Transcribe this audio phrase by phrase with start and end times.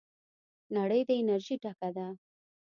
[0.75, 2.07] نړۍ د انرژۍ ډکه ده.